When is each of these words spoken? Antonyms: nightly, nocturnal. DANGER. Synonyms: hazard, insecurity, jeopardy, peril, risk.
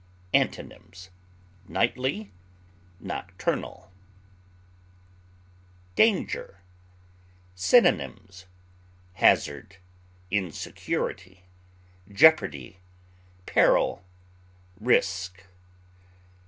Antonyms: 0.33 1.11
nightly, 1.67 2.31
nocturnal. 2.99 3.91
DANGER. 5.95 6.61
Synonyms: 7.53 8.47
hazard, 9.13 9.75
insecurity, 10.31 11.43
jeopardy, 12.11 12.79
peril, 13.45 14.03
risk. 14.79 15.43